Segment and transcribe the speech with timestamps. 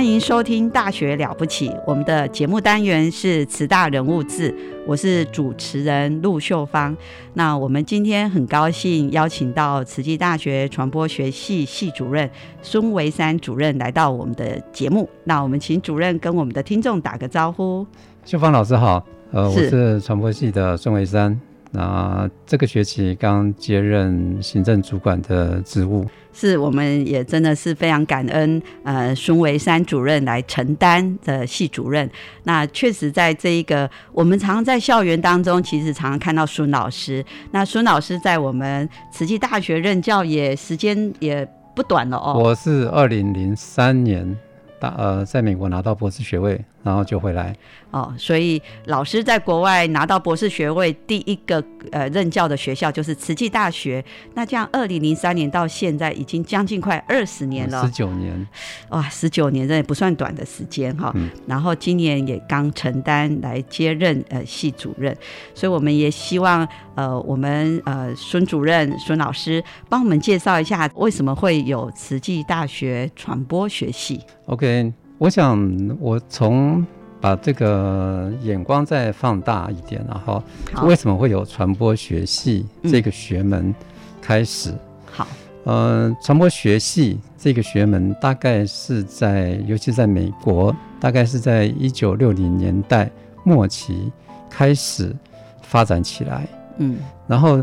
[0.00, 6.96] 欢迎收听《大学了不起》，我们的节目单元是慈大人物志，我是主持人陆秀芳。
[7.34, 12.28] 那我们今天很高兴邀请到慈济大学传播学系系主任
[12.62, 15.06] 孙维山主任来到我们的节目。
[15.24, 17.86] 那我们请主任跟我们的听众打个招呼。
[18.24, 21.38] 秀芳老师好，呃，我是传播系的孙维山。
[21.72, 32.10] 那这个学期刚接任行政主管的职务，是我们也真的是非常感恩，呃，孙维山主任来承担的系主任。
[32.42, 37.24] 那确实在这一个，我们常常在校园当中，其实常常看到孙老师。
[37.52, 42.34] 那孙老师在我们慈济大学任教也时间也不短了哦。
[42.42, 44.36] 我是二零零三年。
[44.80, 47.54] 大呃，在美国拿到博士学位，然后就回来。
[47.90, 54.04] 哦，所以老师在国外拿到博士学位，第一个呃任教的学校就是慈济大学。
[54.34, 58.46] 那这样，二零零三年到现在已经将近快二十年了，十九年。
[58.90, 61.12] 哇，十九年这也不算短的时间哈。
[61.46, 65.16] 然后今年也刚承担来接任呃系主任，
[65.52, 74.20] 所以我们也希望呃我们呃孙主任孙老师帮我们介绍一下为什么会有慈济大学传播学系。
[74.46, 76.82] OK，我想我从
[77.20, 80.42] 把这个眼光再放大一点，然后
[80.84, 83.74] 为什么会有传播学系这个学门
[84.22, 84.72] 开始？
[85.12, 85.28] 好，
[85.64, 93.10] 呃，传播学系这个学门大概是在，尤其在美国，大概是在一九六零年代
[93.44, 94.10] 末期
[94.48, 95.14] 开始
[95.60, 96.48] 发展起来，
[96.78, 96.96] 嗯，
[97.28, 97.62] 然后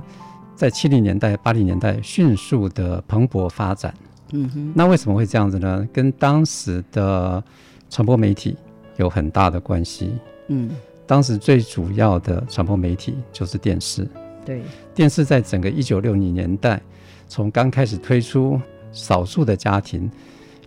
[0.56, 3.92] 在七零年代、八零年代迅速的蓬勃发展。
[4.32, 5.88] 嗯哼，那为什么会这样子呢？
[5.94, 7.44] 跟当时的
[7.90, 8.58] 传播媒体
[8.98, 10.12] 有很大的关系。
[10.48, 10.70] 嗯，
[11.06, 14.08] 当时最主要的传播媒体就是电视。
[14.46, 14.62] 对，
[14.94, 16.82] 电视在整个一九六零年代，
[17.28, 18.60] 从刚开始推出，
[18.92, 20.10] 少数的家庭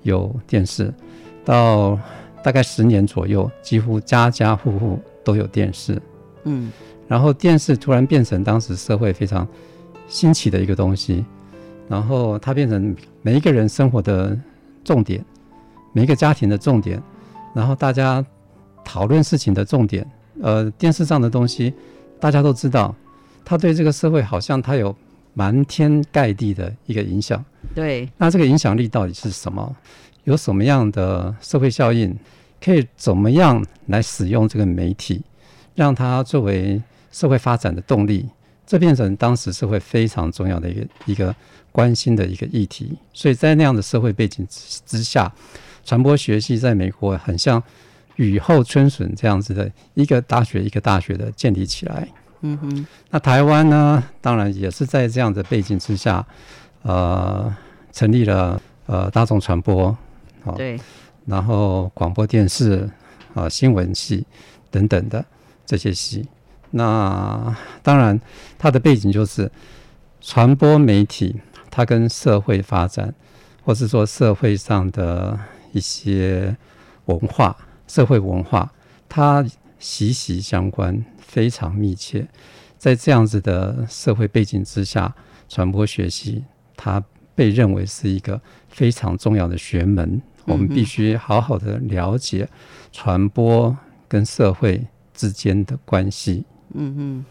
[0.03, 0.93] 有电视，
[1.45, 1.99] 到
[2.43, 6.01] 大概十年左右，几乎家家户户都有电视。
[6.45, 6.71] 嗯，
[7.09, 9.47] 然后电视突然变成当时社会非常
[10.09, 11.25] 新奇的一个东西。
[11.91, 14.39] 然后它变成每一个人生活的
[14.85, 15.25] 重点，
[15.93, 17.03] 每一个家庭的重点，
[17.53, 18.25] 然后大家
[18.85, 20.09] 讨论事情的重点。
[20.41, 21.75] 呃，电视上的东西
[22.21, 22.95] 大家都知道，
[23.45, 24.95] 它对这个社会好像它有
[25.35, 27.45] 瞒天盖地的一个影响。
[27.75, 29.77] 对，那这个影响力到底是什么？
[30.23, 32.17] 有什么样的社会效应？
[32.63, 35.23] 可以怎么样来使用这个媒体，
[35.75, 36.81] 让它作为
[37.11, 38.29] 社会发展的动力？
[38.71, 41.35] 这变成当时社会非常重要的一个一个。
[41.73, 45.33] 关心的一个议题，所以在那样的社会背景之之下，
[45.85, 47.63] 传播学系在美国很像
[48.17, 52.09] 雨后春笋这样子的一个大学一个大学的建立起来。
[52.41, 56.27] 嗯哼，那台湾呢，当然也是在这样的背景之下，
[56.83, 57.55] 呃，
[57.93, 59.97] 成立了呃大众传播，
[60.43, 60.77] 好，对，
[61.25, 62.91] 然后广播电视
[63.35, 64.27] 啊新闻系
[64.73, 65.25] 等等的
[65.65, 66.27] 这些系。
[66.71, 68.21] 那当然
[68.59, 69.51] 它的背景就是
[70.21, 71.41] 传播媒体。
[71.73, 73.15] 它跟社会发展，
[73.63, 75.39] 或是说社会上的
[75.71, 76.57] 一些
[77.05, 77.57] 文化、
[77.87, 78.69] 社会文化，
[79.09, 79.47] 它
[79.79, 82.27] 息息相关，非常密切。
[82.77, 85.15] 在这样子的社会背景之下，
[85.49, 86.43] 传播学习
[86.77, 87.01] 它
[87.37, 90.21] 被认为是一个非常重要的学门。
[90.47, 92.49] 我们必须好好的了解
[92.91, 93.79] 传播
[94.09, 94.85] 跟社会
[95.15, 96.45] 之间的关系。
[96.75, 97.25] 嗯嗯，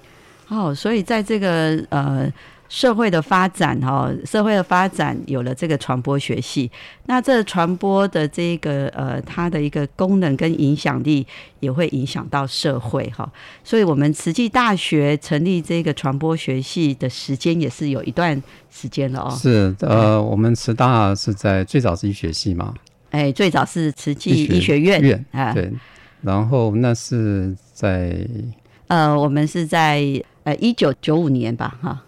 [0.46, 2.32] 好，所以在这个呃。
[2.72, 6.70] 社会的发展哈，社会的发展有了这个传播学系，
[7.08, 11.26] 那这传播的这个呃，它的一个功能跟影响力
[11.62, 13.28] 也会影响到社会哈。
[13.64, 18.40] 所以，我们慈济大学成立这个传播学系的时间也是有一段
[18.70, 19.36] 时间了哦。
[19.36, 22.72] 是呃，我们慈大是在最早是医学系嘛？
[23.10, 25.74] 哎，最早是慈济医学院啊，对。
[26.22, 28.16] 然后那是在
[28.90, 30.04] 呃，我们是在
[30.44, 32.02] 呃一九九五年吧，哈。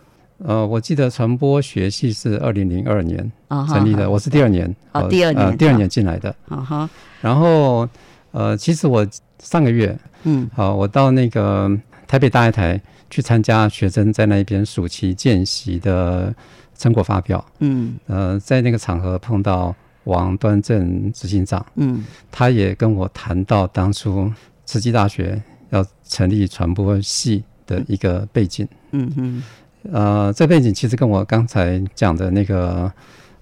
[0.44, 3.32] 呃，我记得传播学系是二零零二年
[3.68, 6.36] 成立的，我是第二年哦，第二年第二年进来的。
[6.50, 6.90] 啊哈。
[7.22, 7.88] 然后
[8.32, 9.06] 呃，其实我
[9.38, 11.70] 上个月嗯，好，我到那个
[12.08, 12.82] 台北大爱台
[13.12, 16.34] 去参加学生在那边暑期见习的
[16.76, 17.46] 成果发表。
[17.60, 17.94] 嗯。
[18.08, 19.76] 呃，在那个场合碰到
[20.06, 21.64] 王端正执行长。
[21.76, 22.04] 嗯。
[22.32, 24.34] 他也跟我谈到当初
[24.66, 25.40] 慈济大学
[25.72, 28.66] 要成立传播系的一个背景。
[28.92, 29.44] 嗯嗯。
[29.92, 32.94] 呃，这背景其实跟我刚才讲的那个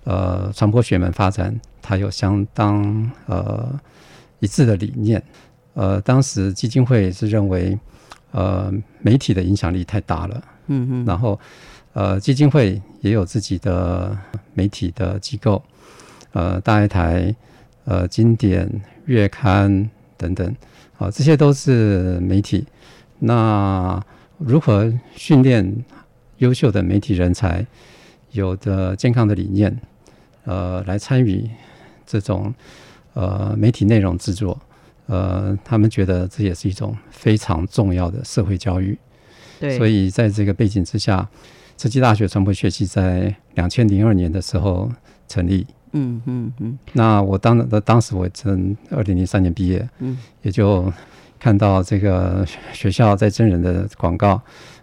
[0.05, 3.77] 呃传播学门发展，它有相当呃
[4.39, 5.21] 一致的理念。
[5.73, 7.77] 呃，当时基金会是认为，
[8.31, 10.41] 呃，媒体的影响力太大了。
[10.67, 11.05] 嗯嗯。
[11.05, 11.37] 然后，
[11.91, 14.17] 呃，基金会也有自己的
[14.53, 15.61] 媒体的机构，
[16.31, 17.35] 呃，大爱台、
[17.83, 18.69] 呃，经典
[19.05, 20.55] 月刊等等，
[20.99, 22.67] 啊，这些都是媒体。
[23.17, 23.99] 那
[24.37, 25.83] 如何训练？
[26.39, 27.67] 优秀的媒体人才，
[28.31, 29.77] 有的健康的理念，
[30.45, 31.45] 呃，来参与
[32.05, 32.55] 这种
[33.13, 34.57] 呃媒体内容制作，
[35.07, 38.97] 呃，他们觉得这也是一种非常重要的社会教育。
[39.59, 41.27] 对，所以在这个背景之下，
[41.75, 44.89] 慈济大学传播学系在两千零二年的时候
[45.27, 45.67] 成立。
[45.91, 46.79] 嗯嗯嗯。
[46.93, 50.91] 那我当的当时我正二零零三年毕业，嗯，也就
[51.39, 54.41] 看到这个学校在真人的广告。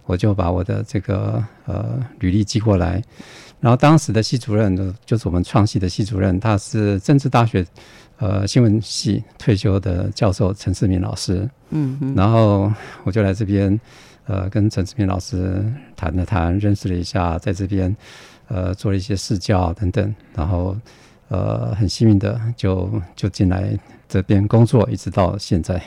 [0.08, 3.03] 我就把我的这个呃履历寄过来，
[3.58, 7.67] 然后当时的系主任就是我们创系的系主任，他是政治大学
[8.19, 13.81] 呃新闻系退休的教授陈世明老师，嗯，然后我就来这边
[14.26, 15.61] 呃跟陈世明老师
[15.97, 17.93] 谈了谈，认识了一下，在这边
[18.48, 20.76] 呃做了一些试教等等，然后
[21.28, 23.78] 呃很幸运的就就进来
[24.08, 25.82] 这边工作，一直到现在。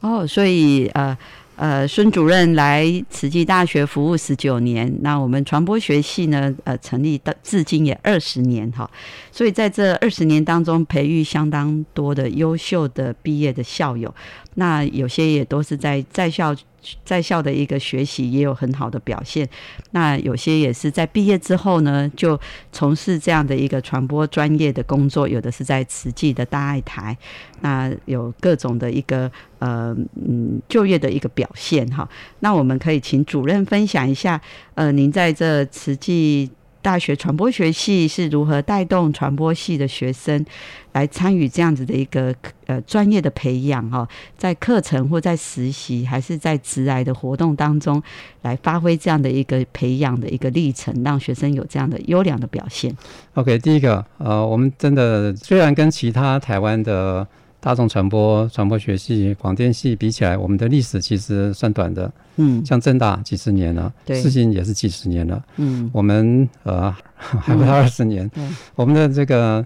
[0.00, 1.16] 哦，所以呃。
[1.54, 8.90] 呃，孙主任来慈济大学服务十九年，那我们传播学系呢，呃，成立到至今也二十年哈，
[9.30, 14.12] 所以在这二十年当中，培育相当多的优秀的毕业的校友，
[14.54, 16.56] 那有些也都是在在校。
[17.04, 19.48] 在校的一个学习也有很好的表现，
[19.92, 22.38] 那有些也是在毕业之后呢，就
[22.72, 27.16] 从事这样的一个传播专业的工作，有的是在慈济的大爱台，
[27.60, 29.96] 那有各种的一个呃
[30.26, 32.08] 嗯就业的一个表现哈。
[32.40, 34.40] 那我们可以请主任分享一下，
[34.74, 36.50] 呃，您在这慈济。
[36.82, 40.44] 大学传播学系是如何带动传播系的学生
[40.92, 42.34] 来参与这样子的一个
[42.66, 44.06] 呃专业的培养哈，
[44.36, 48.02] 在课程或在实习还是在职来的活动当中
[48.42, 52.94] 来发挥这样的一个培养的一个历程，让学生有这样的优良的表现。
[53.34, 57.26] OK，第一个呃，我们真的虽然跟其他台湾的。
[57.62, 62.12] 大众传播、传播学系、广电系比起来，我们的历史其实算短的。
[62.34, 65.40] 嗯，像正大几十年了，世新也是几十年了。
[65.58, 68.28] 嗯，我们呃 还不到二十年。
[68.34, 69.64] 嗯，我们的这个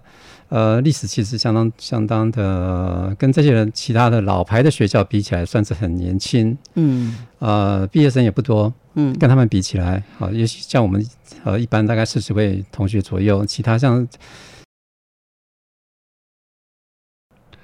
[0.50, 6.54] 呃历史其实相当相当的，跟这些人其他的老牌的学校比起来，算是很年轻。
[6.74, 8.70] 嗯，呃，毕业生也不多。
[8.92, 11.02] 嗯，跟他们比起来，啊，也许像我们
[11.44, 14.06] 呃一般大概四十位同学左右，其他像。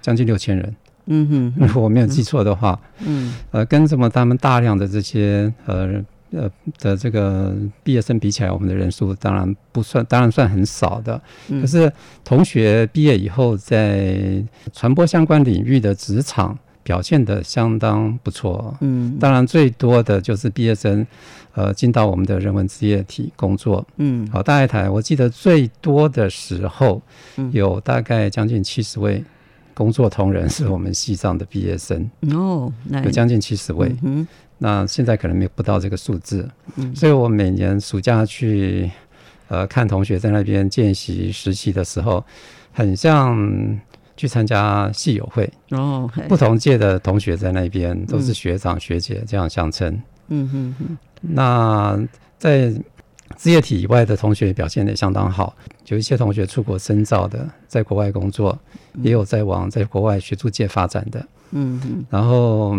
[0.03, 11.21] 将近六千人，嗯哼，如果我没有记错的话，嗯，呃，跟这么他们大量的这些呃呃的这个毕业生比起来，我们的人数当然不算，当然算很少的。
[11.49, 11.91] 可是
[12.25, 18.77] 同学毕业以后，在传播相关领域的职场表现的相当不错。
[18.81, 21.07] 嗯，当然最多的就是毕业生，
[21.55, 23.87] 呃，进到我们的人文职业体工作。
[23.99, 27.01] 嗯，好，大爱台，我记得最多的时候
[27.53, 29.23] 有大概将近七十位。
[29.75, 32.73] 工作同仁是我们西藏的毕业生哦，
[33.05, 33.95] 有将近七十位。
[34.03, 34.27] 嗯，
[34.59, 36.49] 那现在可能没不到这个数字。
[36.77, 38.91] 嗯，所以我每年暑假去
[39.49, 42.25] 呃看同学在那边见习实习的时候，
[42.73, 43.79] 很像
[44.17, 46.11] 去参加系友会哦。
[46.29, 50.01] 不同届的同学在那边都是学长学姐这样相称。
[50.29, 50.99] 嗯哼哼。
[51.21, 52.73] 那在
[53.37, 55.55] 职业体以外的同学表现也相当好，
[55.87, 58.59] 有一些同学出国深造的，在国外工作，
[59.03, 62.77] 也有在往在国外学术界发展的，嗯，然后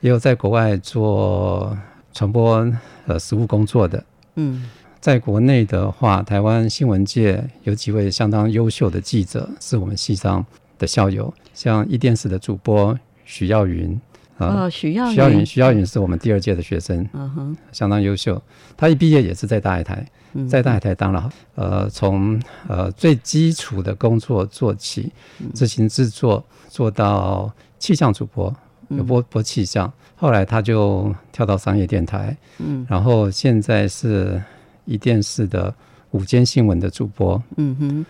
[0.00, 1.76] 也有在国外做
[2.12, 2.70] 传播
[3.06, 4.04] 呃实务工作的，
[4.36, 4.68] 嗯，
[5.00, 10.44] 在国内的话，台湾新闻界有几位相当优秀的记者，是我们系上
[10.78, 13.98] 的校友，像一电视的主播许耀云。
[14.38, 18.40] 啊，许耀许耀云，许耀云是我们第二届的学生，嗯哼，相当优秀。
[18.76, 20.06] 他一毕业也是在大海台，
[20.48, 22.38] 在大海台当了，呃，从
[22.68, 25.10] 呃最基础的工作做起，
[25.54, 28.54] 执行制作做到气象主播，
[28.88, 29.90] 有播播气象。
[30.14, 34.42] 后来他就跳到商业电台，嗯，然后现在是
[34.84, 35.74] 一电视的
[36.10, 38.06] 午间新闻的主播，嗯哼。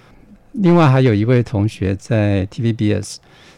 [0.57, 3.17] 另外还有一位同学在 TVBS。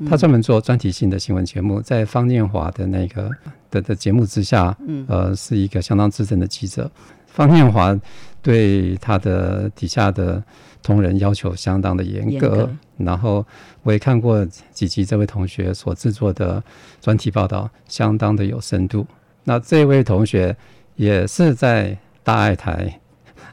[0.08, 3.28] 他专门做专题性的新闻节目，在方念华的那个
[3.68, 6.88] 的的节目之下，嗯，呃，是一个相当资深的记者。
[7.26, 7.98] 方念华
[8.40, 10.40] 对他的底下的
[10.84, 13.44] 同仁要求相当的严格，然后
[13.82, 16.62] 我也看过几集这位同学所制作的
[17.00, 19.04] 专题报道，相当的有深度。
[19.42, 20.56] 那这位同学
[20.94, 23.00] 也是在大爱台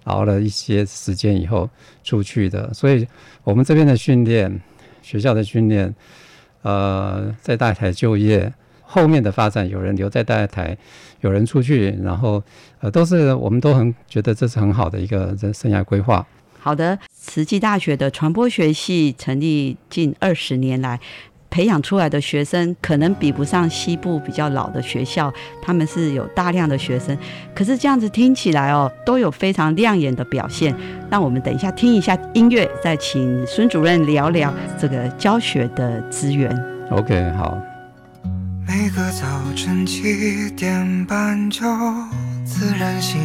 [0.05, 1.69] 熬了一些时间以后
[2.03, 3.07] 出去的，所以
[3.43, 4.59] 我们这边的训练，
[5.03, 5.93] 学校的训练。
[6.67, 10.75] 呃，在大台就业后面的发展，有人留在大台，
[11.21, 12.41] 有人出去，然后
[12.79, 16.25] 呃，都是我们都很觉得这是很好的一个人生涯规划。
[16.59, 20.99] 好的，慈济大学的传播学系成立近二十年来。
[21.55, 27.17] 培养出来的学生可能比不上西部比较老的学校，他们是有大量的学生，
[27.55, 30.75] 可是这样子听起来哦，都有非常亮眼的表现。
[31.09, 36.53] 那我们等一下听一下音乐，再请孙主任聊聊这个教学的资源。
[36.91, 37.57] OK，好。
[38.67, 41.61] 每个早晨七点半就
[42.43, 43.17] 自然醒，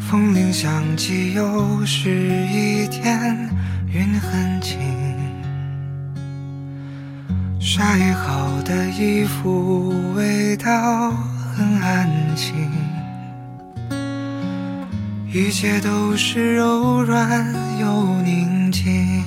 [0.00, 3.50] 风铃响起，又是一天，
[3.92, 5.04] 云很轻。
[7.68, 7.82] 晒
[8.12, 11.10] 好的衣服，味道
[11.52, 12.54] 很安心，
[15.26, 17.44] 一切都是柔软
[17.80, 19.20] 又宁静。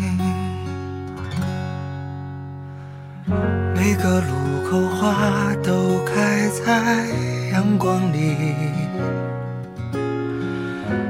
[3.76, 7.06] 每个路口花都开在
[7.52, 8.56] 阳光里，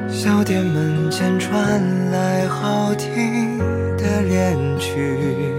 [0.10, 3.60] 小店门前传来好听
[4.00, 5.59] 的恋曲。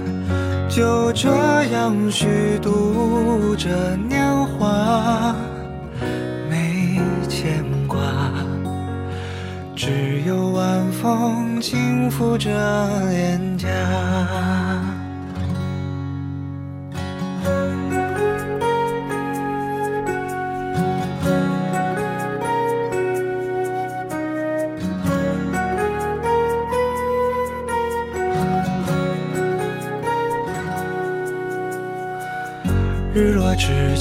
[0.71, 1.29] 就这
[1.73, 3.69] 样虚度着
[4.07, 5.35] 年华，
[6.49, 6.97] 没
[7.27, 7.99] 牵挂，
[9.75, 12.49] 只有晚风轻拂着
[13.09, 13.50] 脸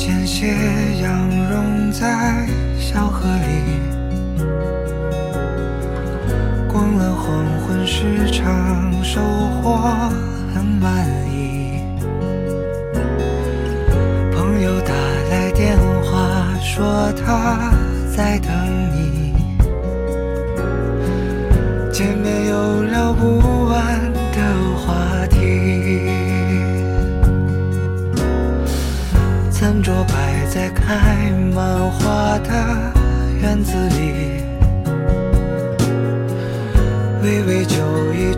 [0.01, 0.47] 落之前，斜
[1.03, 2.47] 阳融在
[2.79, 3.81] 小河里。
[6.67, 9.21] 逛了黄昏市场，收
[9.61, 10.11] 获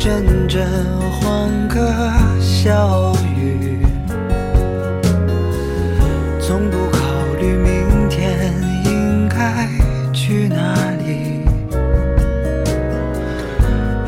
[0.02, 0.66] 阵阵
[1.12, 1.78] 欢歌
[2.40, 3.86] 笑语，
[6.40, 6.98] 从不考
[7.40, 8.52] 虑明天
[8.84, 9.68] 应该
[10.12, 11.44] 去哪里，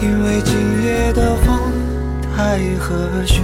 [0.03, 1.61] 因为今夜的风
[2.35, 3.41] 太和煦。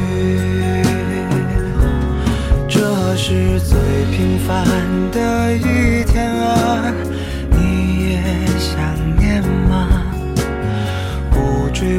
[2.69, 3.78] 这是最
[4.11, 4.66] 平凡
[5.12, 6.92] 的一天啊，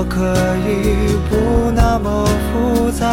[0.00, 0.16] 我可
[0.66, 3.04] 以不那么复杂，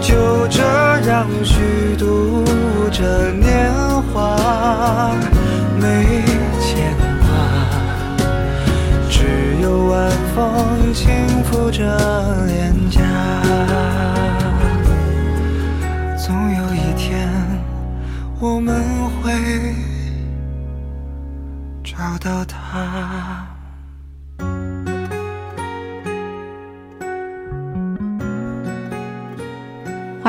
[0.00, 0.60] 就这
[1.08, 2.44] 样虚度
[2.90, 3.72] 着年
[4.12, 5.14] 华，
[5.78, 6.24] 没
[6.58, 7.30] 牵挂，
[9.08, 11.14] 只有晚风轻
[11.44, 13.00] 拂着脸颊。
[16.18, 17.28] 总有一天，
[18.40, 18.82] 我们
[19.22, 19.30] 会
[21.84, 23.39] 找到他。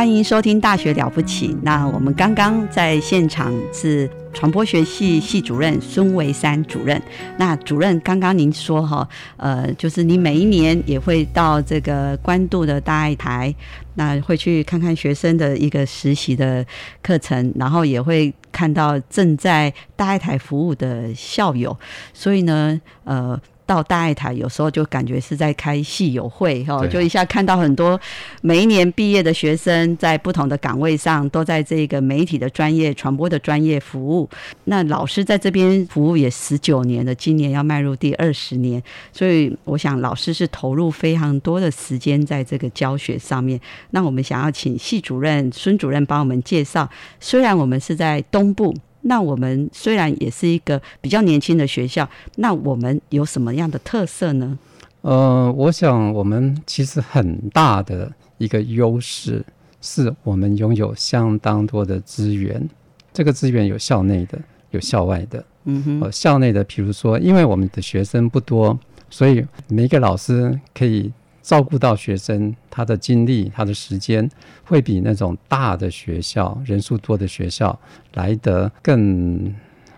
[0.02, 1.50] 欢迎收听《大学了不起》。
[1.62, 7.00] 那我们刚刚在现场是传播学系系主任孙维山主任。
[7.38, 13.54] 那主任，刚刚您说哈，呃，就是你每一年也会到这个关渡的大爱台，
[13.94, 16.66] 那会去看看学生的一个实习的
[17.04, 21.78] 课程，然后也会看到正在大爱台服务的校友。
[22.12, 23.40] 所以呢，呃。
[23.66, 28.00] 到大爱台，有时候就感觉是在开戏友会哈，就一下看到很多
[28.42, 34.30] 每一年毕业的学生在不同的岗位上，都在这个媒体的专业、传播的专业服务。
[34.66, 38.82] 那老师在这边服务也十九年了，今年要迈入第二十年，
[39.14, 43.60] 所以我想老师是投入非常多的时间在这个教学上面。
[43.92, 46.90] 那我们想要请系主任孙主任帮我们介绍，
[47.20, 48.76] 虽然我们是在东部。
[49.02, 54.58] 那我们虽然也是一个比较年轻的学校，那我们有什么样的特色呢？
[55.02, 59.44] 呃，我想我们其实很大的一个优势
[59.82, 62.70] 是我们拥有相当多的资源。
[63.12, 64.40] 这个资源有校内的，
[64.70, 65.44] 有校外的。
[65.66, 66.02] 嗯哼。
[66.02, 68.80] 呃，校内的，比如说，因为我们的学生不多，
[69.10, 71.12] 所以每个老师可以。
[71.42, 74.30] 照顾到学生，他的精力、他的时间，
[74.64, 77.78] 会比那种大的学校、人数多的学校
[78.14, 79.54] 来得更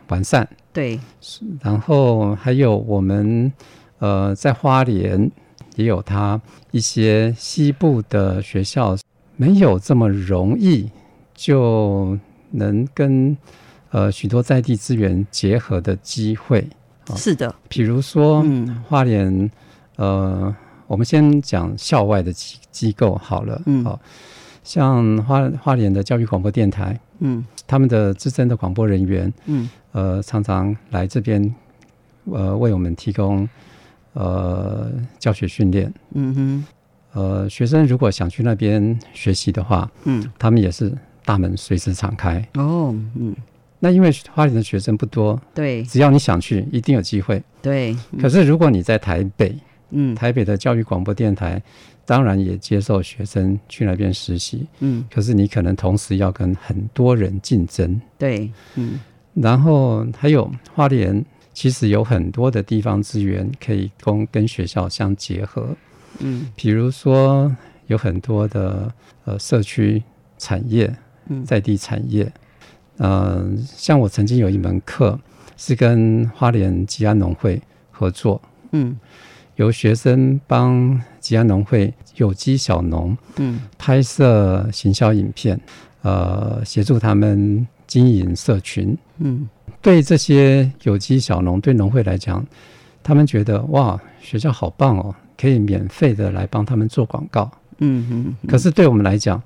[0.07, 0.47] 完善。
[0.71, 0.99] 对，
[1.61, 3.51] 然后还有我们
[3.99, 5.29] 呃，在花莲
[5.75, 8.97] 也有他一些西部的学校，
[9.35, 10.89] 没有这么容易
[11.35, 12.17] 就
[12.51, 13.37] 能跟
[13.91, 16.67] 呃许多在地资源结合的机会。
[17.15, 19.51] 是的，比如说，嗯，花莲
[19.97, 20.55] 呃。
[20.93, 23.99] 我们先讲校外的机机构好了，嗯，好，
[24.63, 31.51] 像花花莲的教育广播电台，嗯，他们的资深的广播人员，嗯，呃，常常来这边，
[32.25, 33.49] 呃，为我们提供
[34.13, 36.65] 呃教学训练，嗯哼，
[37.13, 43.35] 呃，学生如果想去那边学习的话，嗯，他们也是大门随时敞开，哦，嗯，
[43.79, 49.57] 那因为花莲的学生不多，对，只要你想去，一定有机会，对，可是如果你在台北。
[49.93, 51.61] 嗯，台北的教育广播电台
[52.05, 54.67] 当然也接受学生去那边实习。
[54.79, 58.01] 嗯，可是你可能同时要跟很多人竞争。
[58.17, 58.99] 对，嗯，
[59.33, 65.75] 然后还有花莲，其实有很多的地方资源可以供跟学校相结合。
[66.19, 67.55] 嗯，比如说
[67.87, 68.91] 有很多的
[69.25, 70.03] 呃社区
[70.37, 70.93] 产业，
[71.45, 72.31] 在地产业。
[72.97, 75.19] 嗯，像我曾经有一门课
[75.55, 78.41] 是跟花莲吉安农会合作。
[78.71, 78.97] 嗯。
[79.55, 85.59] 由学生帮吉安农会有机小农，嗯，拍摄行销影片，
[86.01, 89.47] 呃，协助他们经营社群，嗯，
[89.81, 92.45] 对这些有机小农，对农会来讲，
[93.03, 98.35] 他们觉得哇，学校好棒哦，可以免费的来帮他们做广告，嗯嗯。
[98.47, 99.41] 可是对我们来讲，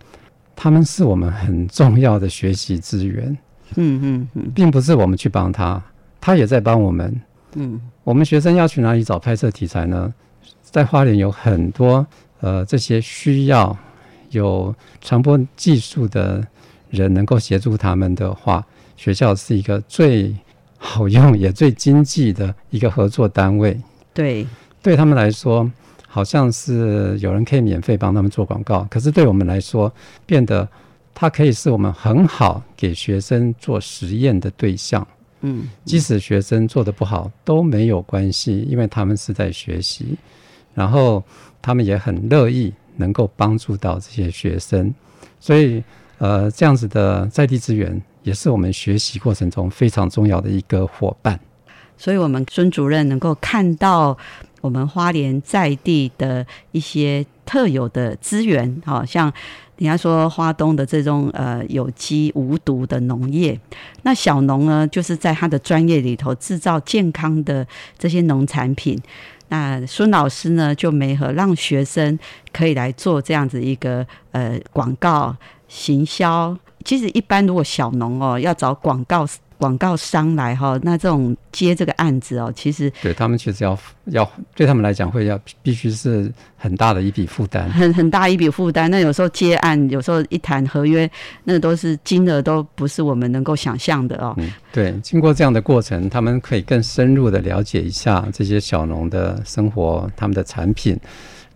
[0.56, 3.38] 他们是我们很重要的学习资源，
[3.76, 5.82] 嗯嗯嗯，并不是我们去帮他，
[6.22, 7.14] 他也在帮我们。
[7.54, 10.14] 嗯，我们学生要去哪里找拍摄题材呢？
[10.62, 12.06] 在花莲有很多
[12.42, 13.76] 呃这些需要
[14.32, 16.46] 有传播技术的
[16.90, 20.36] 人能够协助他们的话，学校是一个最
[20.78, 23.80] 好用也最经济的一个合作单位。
[24.14, 24.46] 对，
[24.84, 25.70] 对他们来说，
[26.08, 29.92] 好像是有人可以免费帮他们做广告，可是对我们来说，
[30.26, 30.68] 变得
[31.14, 35.08] 它可以是我们很好给学生做实验的对象。
[35.42, 40.18] 嗯，即使学生做的不好都没有关系，因为他们是在学习，
[40.74, 41.24] 然后
[41.62, 44.94] 他们也很乐意能够帮助到这些学生，
[45.40, 45.84] 所以
[46.18, 51.40] 呃，这样子的在地资源也是我们学习过程中非常重要的一个伙伴。
[51.98, 54.18] 所以，我们孙主任能够看到
[54.62, 59.32] 我们花莲在地的一些特有的资源，好像。
[59.78, 63.60] 人家说花东的这种呃有机无毒的农业，
[64.02, 67.66] 那小农呢，就是在他的专业里头制造健康的
[67.98, 69.00] 这些农产品。
[69.50, 72.18] 那孙老师呢，就没和让学生
[72.52, 75.36] 可以来做这样子一个呃广告
[75.68, 76.58] 行销。
[76.84, 79.26] 其实一般如果小农哦要找广告
[79.58, 88.90] 广告商来哈，那这种接这个案子哦，其实对他们其实要要对他们来讲会要必须是很大的一笔负担，很很大一笔负担。
[88.90, 91.10] 那有时候接案，有时候一谈合约，
[91.44, 94.34] 那都是金额都不是我们能够想象的哦。
[94.38, 100.98] 嗯，对，经过这样的过程，他们可以更深入的了解一下这些小农的生活，他们的产品，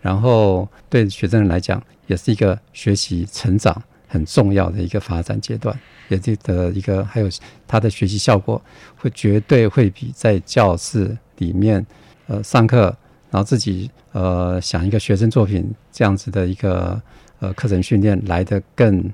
[0.00, 3.80] 然后对学生来讲也是一个学习成长。
[4.12, 5.74] 很重要的一个发展阶段，
[6.08, 7.28] 也记得一个，还有
[7.66, 8.60] 他的学习效果
[8.94, 11.84] 会绝对会比在教室里面
[12.26, 12.94] 呃上课，
[13.30, 17.00] 然后自己呃想一个学生作品这样子的一个
[17.40, 19.10] 呃课程训练来的更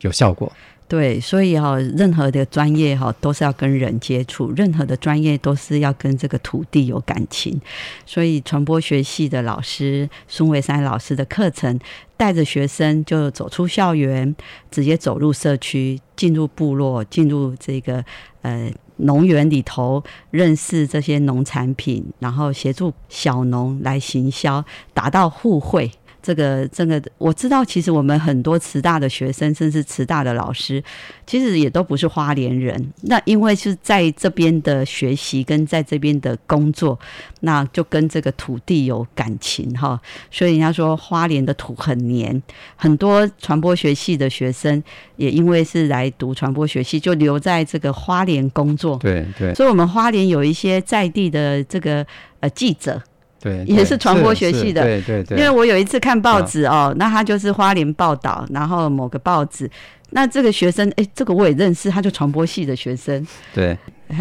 [0.00, 0.52] 有效果。
[0.90, 7.60] 对，所以哈，任何的专业哈都是要跟人接触，任何的专业都是要跟这个土地有感情。
[8.04, 11.78] 所以传播学系的老师孙维山老师的课程，
[12.16, 14.34] 带着学生就走出校园，
[14.68, 18.04] 直接走入社区，进入部落，进入这个
[18.42, 25.92] 呃农园里头，认识这些农产品，然后协助小农来行销，达到互惠。
[26.22, 30.82] 这个这个我知道，其实我们很多慈大的学生，甚至慈大的老师，
[31.26, 32.92] 其实也都不是花莲人。
[33.02, 36.98] 那因为是在这边的学习，跟在这边的工作，
[37.40, 40.00] 那就跟这个土地有感情哈。
[40.30, 42.42] 所以人家说花莲的土很黏，
[42.76, 44.82] 很多传播学系的学生
[45.16, 48.96] 也因为是来读传播学系，就留在这个花莲工作。
[48.98, 52.06] 对对，所以我们花莲有一些在地的这个
[52.40, 53.02] 呃记者。
[53.40, 54.82] 对，也是传播学系的。
[54.82, 55.38] 对对对。
[55.38, 59.70] 因为我有一次看报纸哦，那他就是花莲报道，然后某个报纸，
[60.10, 63.26] 那这个学生，哎，这个我也认识，他就传播系的学生。
[63.54, 63.76] 对。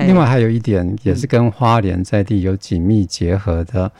[0.06, 3.92] 另外还有一点，也是跟花莲在地有紧密结合的，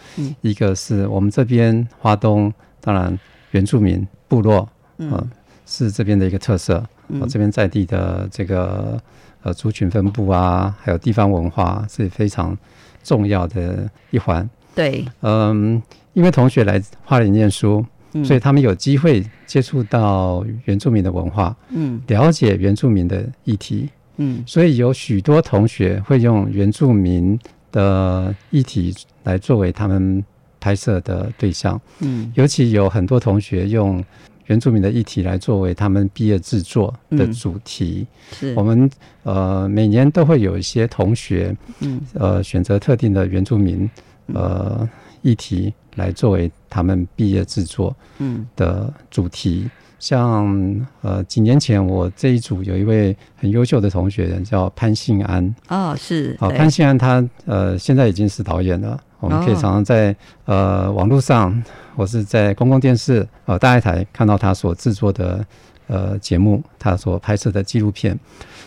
[0.42, 3.18] 一个是我们这边花东，当然
[3.52, 5.28] 原住民部落，嗯，
[5.66, 6.86] 是这边的一个特色。
[7.20, 9.02] 我这边在地的这个
[9.42, 12.56] 呃族群分布啊，还有地方文化是非常
[13.04, 14.48] 重要的一环。
[14.76, 15.82] 对，嗯，
[16.14, 17.86] 因为同学来花莲念书，
[18.24, 27.38] 所以他们有机会接触到原住民的文化，嗯，了解原住民的议题，嗯，所以有许多同学会用原住民
[27.72, 30.24] 的议题来作为他们
[30.60, 34.04] 拍摄的对象，嗯，尤其有很多同学用
[34.48, 38.08] 原住民的议题来作为他们毕业制作的主题。
[38.32, 38.90] 是，我们
[39.24, 43.90] 呃每年都会有一些同学，嗯，呃选择特定的原住民。
[44.34, 44.88] 呃，
[45.22, 48.48] 议题来作为他们毕业制作嗯。
[48.56, 56.36] 的主题，像呃几年前我这一组有一位很优秀的同学叫潘信安哦是。
[56.40, 60.16] 好潘信安他呃现在已经是导演了，我们可以常常在
[60.46, 61.62] 呃网络上
[61.96, 65.46] 或是在公共电视呃大爱台看到他所制作的
[65.88, 68.18] 呃节目，他所拍摄的纪录片。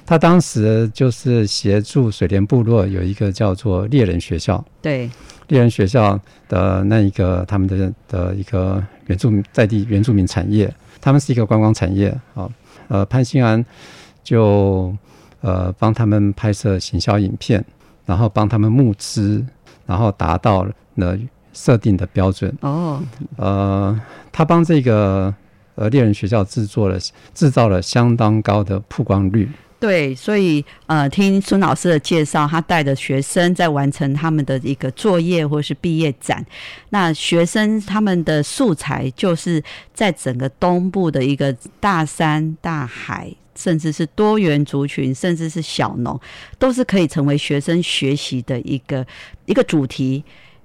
[0.04, 5.08] 他当时就是协助水莲部落有一个叫做猎人学校，对
[5.48, 12.48] 猎人学校的那一个他们的的一个原住民在地原住民产业，他们是一个观光产业啊。
[12.88, 13.64] 呃，潘兴安
[14.22, 14.94] 就
[15.40, 17.64] 呃帮他们拍摄行销影片，
[18.04, 19.44] 然后帮他们募资，
[19.86, 20.64] 然后达到
[20.96, 21.18] 了
[21.52, 22.54] 设定的标准。
[22.60, 23.02] 哦，
[23.36, 23.98] 呃，
[24.30, 25.34] 他帮这个
[25.74, 26.98] 呃猎人学校制作了
[27.34, 29.48] 制造了相当高的曝光率。
[29.82, 36.46] 对，所以呃，听孙老师的介绍，他带着学生在完成他们的一个作业或是毕业展。
[36.90, 39.60] 那学生他们的素材就是
[39.92, 46.20] 在整个东部的一个大山大海，甚至是多元族群，甚至是小农，
[46.60, 49.04] 都是可以成为学生学习的一个
[49.46, 50.22] 一个主题。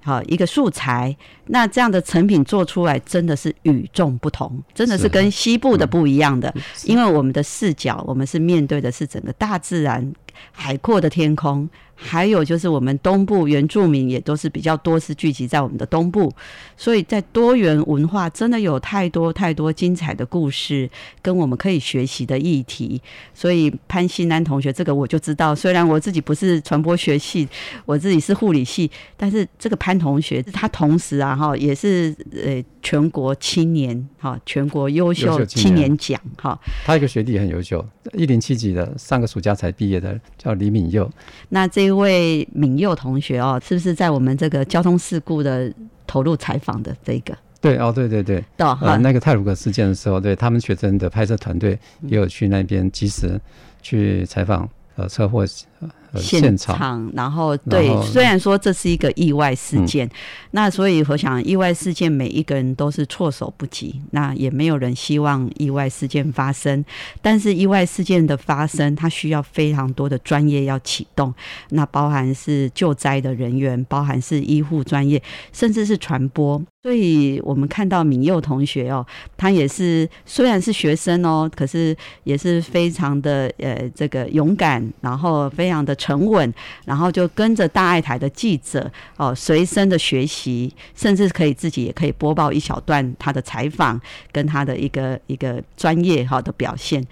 [0.08, 1.14] 好，一个素材，
[1.48, 6.52] 那这样的成品做出来真的是与众不同，真的是跟西部的不一样的，
[6.84, 10.10] 因为我们的视角，我们是面对的是整个大自然
[10.52, 11.68] 海阔的天空。
[12.00, 16.32] 还有就是我们东部原住民也都是比较多，是聚集在我们的东部，
[16.76, 20.88] 所以在多元文化真的有太多太多精彩的故事
[21.20, 23.02] 跟我们可以学习的议题。
[23.34, 27.48] 所以潘新安同学这个我就知道，虽然我自己不是传播学系，
[27.84, 36.56] 我自己是护理系，但是这个潘同学他同时啊哈也是呃全国青年哈全国优秀青年奖哈。
[36.84, 41.10] 他一个学弟很优秀，一零七级的，上个暑假才毕业的，叫李敏佑。
[41.48, 45.72] 那这一位敏佑同学哦，是不是在我们这个交通事故的
[46.06, 47.36] 投入采访的这个？
[47.60, 53.40] 对哦，对对对，到那个泰鲁格事件的时候，对他们学生的拍摄团队也有去那边及时
[53.82, 55.44] 去采访呃车祸
[56.14, 60.08] 现场，然后对，虽然说这是一个意外事件，
[60.52, 66.82] 那所以我想，意外事件每一个人都是措手不及，那也没有人希望意外事件发生。
[67.20, 71.32] 但是意外事件的发生，它需要非常多的专业要启动，
[71.70, 76.60] 那包含是救灾的人员，包含是医护专业，甚至是传播。
[76.84, 79.04] 所以我们看到敏佑同学哦，
[79.36, 86.52] 他也是虽然是学生哦，可是也是非常的呃这个勇敢，然后非常的沉稳，
[86.84, 94.00] 然后就跟着大爱台的记者哦，随身的学习，甚至可以自己也可以播报一小段他的采访
[94.32, 97.04] 跟他的一个一个专业哈的表现。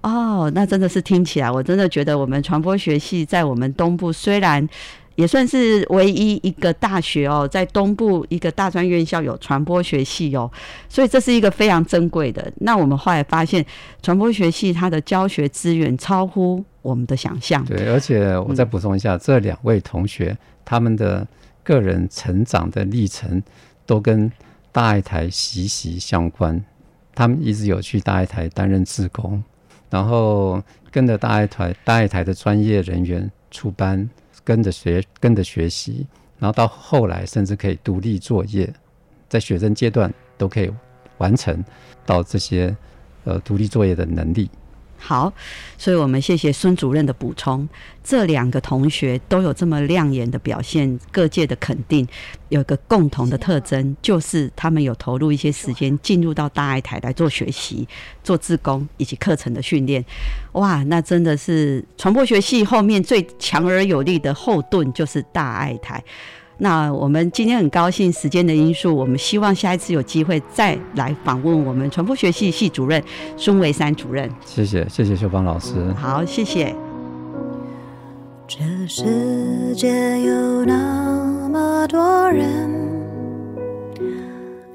[0.00, 4.68] 哦，那真的是听起来，我真的觉得我们传播学系在我们东部虽然。
[5.14, 10.50] 也算是唯一一个大学哦，在东部一个大专院校有传播学系哦，
[10.88, 12.50] 所以这是一个非常珍贵的。
[12.60, 13.64] 那我们后来发现，
[14.02, 17.64] 传播学系它的教学资源超乎我们的想象。
[17.64, 21.26] 对，而且我再补充一下，这两位同学他们的
[21.62, 23.42] 个人成长的历程
[23.86, 24.30] 都跟
[24.70, 26.62] 大爱台息息相关。
[27.14, 29.42] 他们一直有去大爱台担任志工，
[29.88, 34.08] 然后跟着大爱台大爱台的专业人员出班。
[34.44, 36.04] 跟着学，跟着学习，
[36.40, 38.68] 然后到后来甚至可以独立作业，
[39.28, 40.68] 在学生阶段都可以
[41.18, 41.64] 完成
[42.04, 42.76] 到这些
[43.22, 44.50] 呃独立作业的能力。
[45.04, 45.32] 好，
[45.76, 47.68] 所以我们谢谢孙主任的补充。
[48.04, 52.06] 这两个同学都有这么亮眼的表现，各界的肯定，
[52.50, 57.86] 有一个共同的特征，就是他们有投入一些时间进入到大爱台来做学习、
[58.22, 60.04] 做志工以及课程的训练。
[60.52, 66.02] 哇，那真的是传播学系后面最强而有力的后盾，就是大爱台。
[66.58, 73.02] 那我们今天很高兴，时间的因素，我们希望下一次有机会再来访问我们传播学系系主任
[73.36, 74.30] 孙维山主任。
[74.44, 75.92] 谢谢，谢谢秀芳老师。
[75.94, 76.74] 好，谢谢。
[78.46, 79.88] 这世界
[80.20, 82.70] 有那么多人，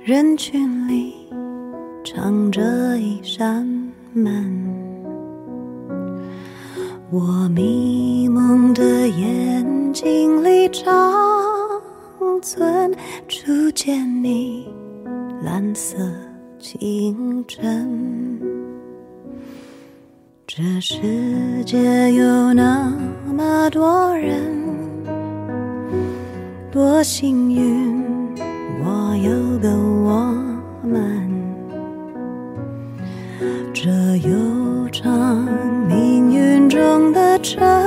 [0.04, 1.14] 人群里
[2.04, 3.68] 藏着一扇
[4.14, 4.74] 门，
[7.12, 11.07] 我迷蒙的眼睛里长。
[12.50, 12.96] 存
[13.28, 14.70] 初见你
[15.44, 15.98] 蓝色
[16.58, 18.40] 清晨，
[20.48, 20.96] 这世
[21.66, 22.90] 界有那
[23.36, 24.40] 么多人，
[26.72, 27.94] 多幸运
[28.82, 29.70] 我有个
[30.06, 30.34] 我
[30.82, 31.30] 们，
[33.74, 33.92] 这
[34.26, 35.46] 悠长
[35.86, 37.87] 命运中的晨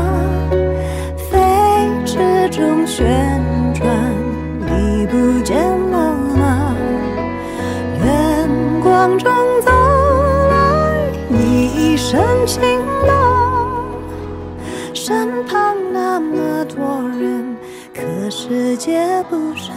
[12.11, 12.61] 你一身晴
[13.07, 13.89] 朗，
[14.93, 16.83] 身旁那么多
[17.17, 17.55] 人，
[17.93, 19.73] 可世界不声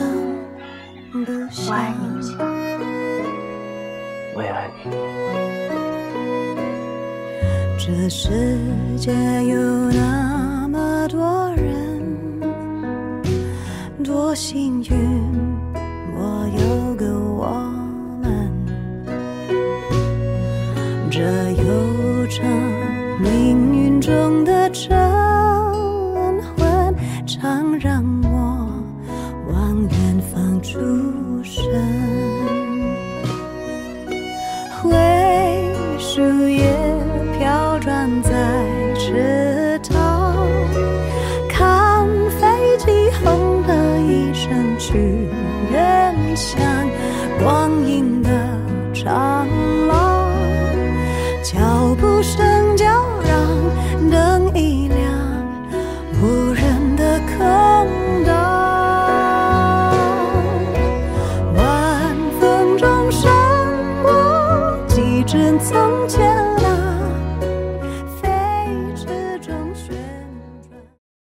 [1.13, 1.77] 不响。
[4.35, 4.91] 我也爱你。
[7.79, 8.29] 这世
[8.99, 9.13] 界
[9.45, 9.57] 有
[9.93, 10.14] 那